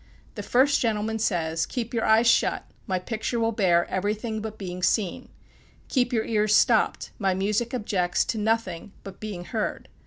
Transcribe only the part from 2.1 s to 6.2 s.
shut, my picture will bear everything but being seen;" "Keep